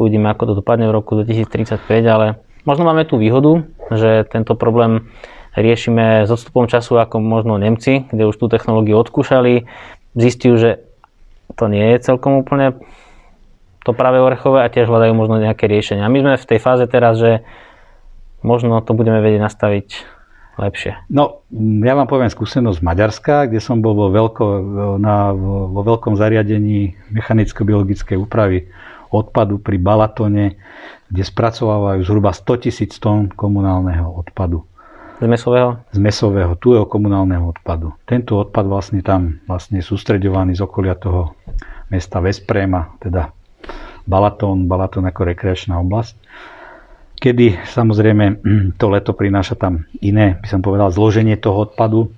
Uvidíme, 0.00 0.32
ako 0.32 0.52
to 0.52 0.52
dopadne 0.64 0.88
v 0.88 0.96
roku 0.96 1.16
2035, 1.20 1.84
ale 2.08 2.40
Možno 2.66 2.82
máme 2.82 3.06
tú 3.06 3.14
výhodu, 3.14 3.62
že 3.94 4.26
tento 4.26 4.58
problém 4.58 5.06
riešime 5.56 6.28
s 6.28 6.30
odstupom 6.30 6.68
času 6.68 7.00
ako 7.00 7.18
možno 7.18 7.56
Nemci, 7.56 8.04
kde 8.12 8.28
už 8.28 8.36
tú 8.36 8.46
technológiu 8.46 9.00
odskúšali, 9.00 9.64
zistiu, 10.12 10.60
že 10.60 10.84
to 11.56 11.72
nie 11.72 11.96
je 11.96 12.12
celkom 12.12 12.44
úplne 12.44 12.76
to 13.86 13.94
práve 13.94 14.18
orechové 14.18 14.66
a 14.66 14.72
tiež 14.72 14.90
hľadajú 14.90 15.14
možno 15.14 15.38
nejaké 15.38 15.70
riešenia. 15.70 16.10
My 16.10 16.18
sme 16.18 16.32
v 16.34 16.48
tej 16.50 16.58
fáze 16.58 16.84
teraz, 16.90 17.22
že 17.22 17.46
možno 18.42 18.82
to 18.82 18.98
budeme 18.98 19.22
vedieť 19.22 19.46
nastaviť 19.46 19.88
lepšie. 20.58 21.06
No, 21.12 21.46
ja 21.84 21.94
vám 21.94 22.08
poviem 22.10 22.32
skúsenosť 22.32 22.80
z 22.80 22.86
Maďarska, 22.86 23.34
kde 23.46 23.60
som 23.62 23.78
bol 23.78 23.94
vo, 23.94 24.08
veľko, 24.10 24.44
na, 24.98 25.30
vo 25.70 25.80
veľkom 25.84 26.16
zariadení 26.18 26.96
mechanicko-biologickej 27.12 28.16
úpravy 28.18 28.66
odpadu 29.12 29.62
pri 29.62 29.78
Balatone, 29.78 30.58
kde 31.06 31.22
spracovávajú 31.22 32.02
zhruba 32.02 32.34
100 32.34 32.64
tisíc 32.66 32.98
tón 32.98 33.30
komunálneho 33.30 34.10
odpadu. 34.10 34.66
Z 35.16 35.24
mesového? 35.24 35.80
Z 35.96 35.98
mesového, 35.98 36.52
tu 36.60 36.76
je 36.76 36.84
komunálneho 36.84 37.48
odpadu. 37.48 37.96
Tento 38.04 38.36
odpad 38.36 38.64
vlastne 38.68 39.00
tam 39.00 39.40
vlastne 39.48 39.80
je 39.80 39.88
sústreďovaný 39.88 40.52
z 40.52 40.60
okolia 40.60 40.92
toho 40.92 41.32
mesta 41.88 42.20
Vespréma, 42.20 43.00
teda 43.00 43.32
Balatón, 44.04 44.68
Balatón 44.68 45.08
ako 45.08 45.24
rekreačná 45.24 45.80
oblasť. 45.80 46.20
Kedy 47.16 47.64
samozrejme 47.64 48.44
to 48.80 48.86
leto 48.92 49.16
prináša 49.16 49.56
tam 49.56 49.88
iné, 50.04 50.36
by 50.36 50.46
som 50.52 50.60
povedal, 50.60 50.92
zloženie 50.92 51.40
toho 51.40 51.64
odpadu, 51.64 52.12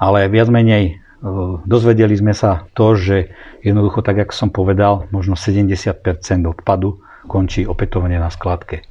ale 0.00 0.24
viac 0.32 0.48
menej 0.48 1.04
dozvedeli 1.68 2.16
sme 2.16 2.32
sa 2.32 2.68
to, 2.76 2.96
že 2.96 3.32
jednoducho, 3.64 4.00
tak 4.00 4.24
ako 4.24 4.32
som 4.32 4.48
povedal, 4.48 5.08
možno 5.12 5.36
70% 5.36 5.84
odpadu 6.44 7.00
končí 7.28 7.64
opätovne 7.64 8.16
na 8.20 8.28
skladke. 8.28 8.84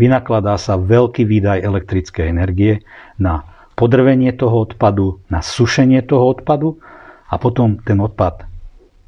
Vynakladá 0.00 0.56
sa 0.56 0.80
veľký 0.80 1.28
výdaj 1.28 1.60
elektrickej 1.60 2.32
energie 2.32 2.80
na 3.20 3.44
podrvenie 3.76 4.32
toho 4.32 4.64
odpadu, 4.64 5.20
na 5.28 5.44
sušenie 5.44 6.00
toho 6.08 6.24
odpadu 6.32 6.80
a 7.28 7.36
potom 7.36 7.76
ten 7.84 8.00
odpad 8.00 8.48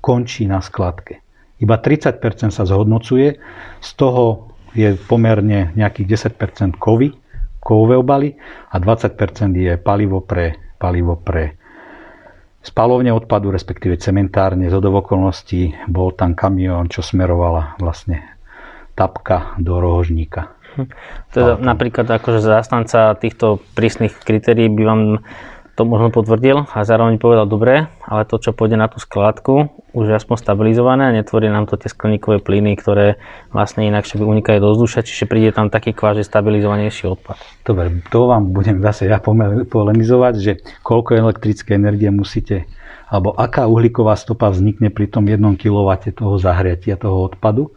končí 0.04 0.44
na 0.44 0.60
skladke. 0.60 1.24
Iba 1.64 1.80
30% 1.80 2.52
sa 2.52 2.68
zhodnocuje, 2.68 3.40
z 3.80 3.90
toho 3.96 4.52
je 4.76 4.92
pomerne 5.08 5.72
nejakých 5.72 6.36
10% 6.36 6.76
kovy, 6.76 7.16
kovové 7.62 7.96
obaly 7.96 8.36
a 8.68 8.76
20% 8.76 9.16
je 9.56 9.72
palivo 9.80 10.20
pre, 10.20 10.76
palivo 10.76 11.16
pre 11.16 11.56
spalovne 12.62 13.10
odpadu, 13.14 13.50
respektíve 13.50 13.98
cementárne. 13.98 14.70
Z 14.70 14.78
okolností 14.78 15.90
bol 15.90 16.14
tam 16.14 16.34
kamión, 16.34 16.90
čo 16.90 17.02
smerovala 17.02 17.78
vlastne 17.78 18.22
tapka 18.94 19.58
do 19.58 19.78
rohožníka. 19.82 20.54
Teda 21.34 21.58
napríklad 21.60 22.08
akože 22.08 22.40
zástanca 22.42 23.14
týchto 23.18 23.60
prísnych 23.76 24.12
kritérií 24.22 24.68
by 24.72 24.82
vám 24.84 25.02
to 25.72 25.88
možno 25.88 26.12
potvrdil 26.12 26.68
a 26.68 26.84
zároveň 26.84 27.16
povedal, 27.16 27.48
dobre, 27.48 27.88
ale 28.04 28.28
to, 28.28 28.36
čo 28.36 28.52
pôjde 28.52 28.76
na 28.76 28.92
tú 28.92 29.00
skladku, 29.00 29.72
už 29.96 30.12
je 30.12 30.14
aspoň 30.20 30.36
stabilizované 30.36 31.08
a 31.08 31.16
netvorí 31.16 31.48
nám 31.48 31.64
to 31.64 31.80
tie 31.80 31.88
skleníkové 31.88 32.44
plyny, 32.44 32.76
ktoré 32.76 33.16
vlastne 33.56 33.88
inakšie 33.88 34.20
by 34.20 34.24
unikajú 34.24 34.60
do 34.60 34.76
vzdušia, 34.76 35.00
čiže 35.00 35.24
príde 35.24 35.48
tam 35.56 35.72
taký 35.72 35.96
kváži 35.96 36.28
stabilizovanejší 36.28 37.08
odpad. 37.16 37.40
Dobre, 37.64 38.04
to 38.12 38.28
vám 38.28 38.52
budem 38.52 38.84
zase 38.84 39.08
ja 39.08 39.16
polemizovať, 39.64 40.34
že 40.36 40.52
koľko 40.84 41.16
elektrické 41.16 41.80
energie 41.80 42.12
musíte, 42.12 42.68
alebo 43.08 43.32
aká 43.32 43.64
uhlíková 43.64 44.12
stopa 44.20 44.52
vznikne 44.52 44.92
pri 44.92 45.08
tom 45.08 45.24
1 45.24 45.40
kW 45.56 45.88
toho 46.12 46.36
zahriatia, 46.36 47.00
toho 47.00 47.32
odpadu, 47.32 47.72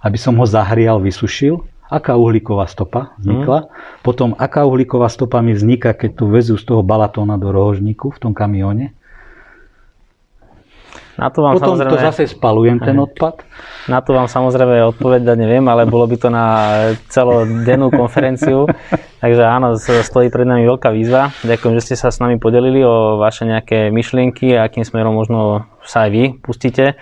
aby 0.00 0.16
som 0.16 0.32
ho 0.40 0.48
zahrial, 0.48 0.96
vysušil 0.96 1.60
aká 1.92 2.16
uhlíková 2.16 2.64
stopa 2.64 3.12
vznikla, 3.20 3.58
mm. 3.60 3.68
potom 4.00 4.32
aká 4.40 4.64
uhlíková 4.64 5.12
stopa 5.12 5.44
mi 5.44 5.52
vzniká, 5.52 5.92
keď 5.92 6.10
tu 6.16 6.24
vezú 6.32 6.56
z 6.56 6.64
toho 6.64 6.80
balatóna 6.80 7.36
do 7.36 7.52
rohožníku 7.52 8.16
v 8.16 8.18
tom 8.18 8.32
kamióne. 8.32 8.96
Na 11.20 11.28
to 11.28 11.44
vám 11.44 11.60
Potom 11.60 11.76
samozrejme... 11.76 11.92
to 11.92 12.06
zase 12.08 12.22
spalujem, 12.32 12.80
ten 12.80 12.96
odpad. 12.96 13.44
Na 13.84 14.00
to 14.00 14.16
vám 14.16 14.32
samozrejme 14.32 14.80
odpovedať 14.96 15.36
neviem, 15.36 15.60
ale 15.68 15.84
bolo 15.84 16.08
by 16.08 16.16
to 16.16 16.32
na 16.32 16.46
celodennú 17.12 17.92
konferenciu. 17.92 18.64
Takže 19.22 19.42
áno, 19.44 19.76
stojí 19.76 20.32
pred 20.32 20.48
nami 20.48 20.64
veľká 20.64 20.88
výzva. 20.88 21.28
Ďakujem, 21.44 21.72
že 21.78 21.84
ste 21.84 21.96
sa 22.00 22.08
s 22.08 22.16
nami 22.16 22.40
podelili 22.40 22.80
o 22.80 23.20
vaše 23.20 23.44
nejaké 23.44 23.92
myšlienky 23.92 24.56
a 24.56 24.64
akým 24.66 24.88
smerom 24.88 25.12
možno 25.12 25.68
sa 25.84 26.08
aj 26.08 26.10
vy 26.10 26.24
pustíte 26.40 26.96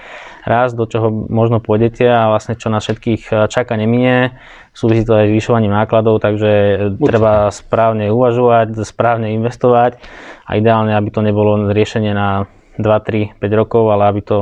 raz, 0.45 0.73
do 0.73 0.89
čoho 0.89 1.13
možno 1.13 1.61
pôjdete 1.61 2.09
a 2.09 2.33
vlastne 2.33 2.57
čo 2.57 2.73
nás 2.73 2.85
všetkých 2.85 3.49
čaká 3.53 3.77
neminie. 3.77 4.35
Súvisí 4.73 5.05
to 5.05 5.19
aj 5.19 5.29
s 5.29 5.35
vyšovaním 5.37 5.75
nákladov, 5.75 6.23
takže 6.23 6.53
Určite. 6.97 7.05
treba 7.05 7.53
správne 7.53 8.09
uvažovať, 8.09 8.81
správne 8.87 9.37
investovať 9.37 10.01
a 10.47 10.51
ideálne, 10.57 10.97
aby 10.97 11.09
to 11.13 11.21
nebolo 11.21 11.71
riešenie 11.71 12.15
na 12.17 12.49
2, 12.79 12.83
3, 12.83 13.41
5 13.41 13.61
rokov, 13.61 13.91
ale 13.91 14.07
aby 14.07 14.21
to 14.23 14.39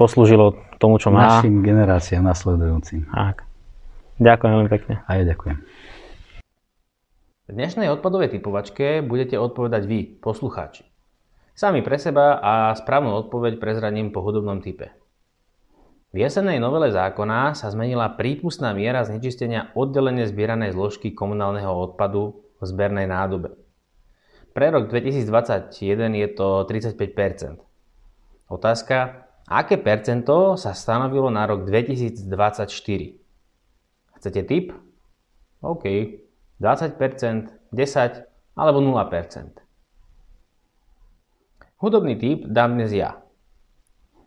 poslúžilo 0.00 0.56
tomu, 0.82 0.98
čo 1.00 1.14
má. 1.14 1.40
Našim 1.40 1.62
generáciám 1.62 2.24
nasledujúcim. 2.24 3.06
Tak. 3.12 3.46
Ďakujem 4.16 4.52
veľmi 4.52 4.70
pekne. 4.72 4.94
A 5.04 5.20
ja 5.20 5.24
ďakujem. 5.28 5.58
V 7.46 7.50
dnešnej 7.54 7.86
odpadovej 7.94 8.34
typovačke 8.34 9.06
budete 9.06 9.38
odpovedať 9.38 9.82
vy, 9.86 10.18
poslucháči. 10.18 10.82
Sami 11.56 11.80
pre 11.80 11.96
seba 11.96 12.36
a 12.42 12.74
správnu 12.76 13.14
odpoveď 13.16 13.56
prezradím 13.56 14.12
po 14.12 14.20
hudobnom 14.20 14.60
type. 14.60 14.92
V 16.12 16.16
jesennej 16.24 16.56
novele 16.56 16.88
zákona 16.92 17.52
sa 17.52 17.68
zmenila 17.68 18.12
prípustná 18.16 18.72
miera 18.72 19.04
znečistenia 19.04 19.72
oddelenie 19.76 20.24
zbieranej 20.24 20.72
zložky 20.72 21.12
komunálneho 21.12 21.68
odpadu 21.68 22.40
v 22.56 22.62
zbernej 22.64 23.04
nádobe. 23.04 23.52
Pre 24.56 24.72
rok 24.72 24.88
2021 24.88 26.16
je 26.16 26.28
to 26.32 26.64
35%. 26.64 27.60
Otázka, 28.48 29.28
aké 29.44 29.76
percento 29.76 30.56
sa 30.56 30.72
stanovilo 30.72 31.28
na 31.28 31.44
rok 31.44 31.68
2024? 31.68 32.24
Chcete 34.16 34.40
tip? 34.48 34.72
OK, 35.60 35.84
20%, 36.56 37.52
10 37.68 38.56
alebo 38.56 38.80
0%. 38.80 39.60
Hudobný 41.76 42.16
tip 42.16 42.48
dám 42.48 42.80
dnes 42.80 42.96
ja. 42.96 43.20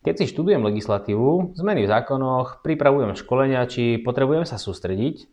Keď 0.06 0.14
si 0.14 0.30
študujem 0.30 0.62
legislatívu, 0.62 1.58
zmeny 1.58 1.90
v 1.90 1.92
zákonoch, 1.92 2.62
pripravujem 2.62 3.18
školenia 3.18 3.66
či 3.66 3.98
potrebujem 3.98 4.46
sa 4.46 4.62
sústrediť, 4.62 5.26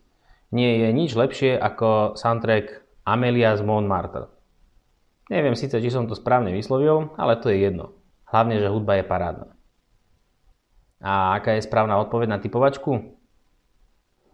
nie 0.57 0.81
je 0.81 0.89
nič 0.89 1.13
lepšie 1.13 1.53
ako 1.53 2.17
soundtrack 2.17 2.81
Amelia 3.05 3.53
z 3.53 3.61
Montmartre. 3.61 4.36
Neviem 5.27 5.59
síce, 5.59 5.75
či 5.75 5.91
som 5.91 6.07
to 6.07 6.15
správne 6.15 6.55
vyslovil, 6.55 7.11
ale 7.19 7.35
to 7.39 7.51
je 7.51 7.67
jedno. 7.67 7.91
Hlavne, 8.27 8.59
že 8.63 8.71
hudba 8.71 8.99
je 8.99 9.05
parádna. 9.07 9.47
A 11.03 11.37
aká 11.37 11.59
je 11.59 11.67
správna 11.67 11.99
odpoveď 12.01 12.27
na 12.31 12.39
typovačku? 12.39 13.17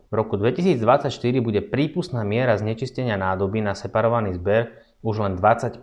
V 0.10 0.14
roku 0.14 0.38
2024 0.38 1.10
bude 1.42 1.66
prípustná 1.66 2.22
miera 2.22 2.54
znečistenia 2.54 3.18
nádoby 3.18 3.66
na 3.66 3.74
separovaný 3.74 4.38
zber 4.38 4.86
už 5.02 5.26
len 5.26 5.34
20% 5.36 5.82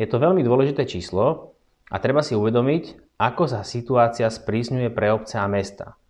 Je 0.00 0.06
to 0.08 0.16
veľmi 0.16 0.40
dôležité 0.40 0.88
číslo 0.88 1.52
a 1.92 2.00
treba 2.00 2.24
si 2.24 2.32
uvedomiť, 2.32 3.14
ako 3.20 3.44
sa 3.44 3.60
situácia 3.60 4.32
sprísňuje 4.32 4.88
pre 4.88 5.12
obce 5.12 5.36
a 5.36 5.44
mesta. 5.44 6.00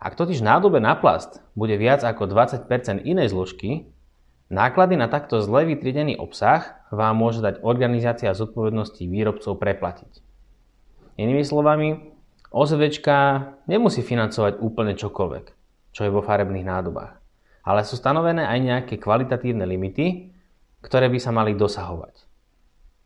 Ak 0.00 0.16
totiž 0.16 0.40
nádobe 0.40 0.80
na 0.80 0.96
plast 0.96 1.44
bude 1.52 1.76
viac 1.76 2.00
ako 2.00 2.24
20% 2.24 3.04
inej 3.04 3.36
zložky, 3.36 3.92
Náklady 4.50 4.98
na 4.98 5.06
takto 5.06 5.38
zle 5.38 5.62
vytriedený 5.62 6.18
obsah 6.18 6.82
vám 6.90 7.14
môže 7.14 7.38
dať 7.38 7.62
organizácia 7.62 8.34
zodpovednosti 8.34 8.98
výrobcov 9.06 9.54
preplatiť. 9.62 10.26
Inými 11.22 11.46
slovami, 11.46 12.10
OZVčka 12.50 13.46
nemusí 13.70 14.02
financovať 14.02 14.58
úplne 14.58 14.98
čokoľvek, 14.98 15.44
čo 15.94 16.02
je 16.02 16.10
vo 16.10 16.18
farebných 16.18 16.66
nádobách, 16.66 17.14
ale 17.62 17.86
sú 17.86 17.94
stanovené 17.94 18.42
aj 18.42 18.58
nejaké 18.58 18.94
kvalitatívne 18.98 19.62
limity, 19.62 20.34
ktoré 20.82 21.06
by 21.06 21.18
sa 21.22 21.30
mali 21.30 21.54
dosahovať. 21.54 22.26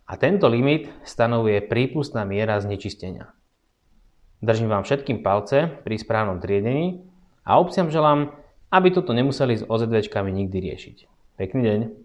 A 0.08 0.16
tento 0.16 0.48
limit 0.48 0.88
stanovuje 1.04 1.60
prípustná 1.60 2.24
miera 2.24 2.56
znečistenia. 2.56 3.36
Držím 4.40 4.72
vám 4.72 4.88
všetkým 4.88 5.20
palce 5.20 5.68
pri 5.84 6.00
správnom 6.00 6.40
triedení 6.40 7.04
a 7.44 7.60
obciam 7.60 7.92
želám, 7.92 8.32
aby 8.72 8.88
toto 8.96 9.12
nemuseli 9.12 9.60
s 9.60 9.68
OZVčkami 9.68 10.32
nikdy 10.32 10.72
riešiť. 10.72 11.13
Pekný 11.36 11.62
deň. 11.66 12.03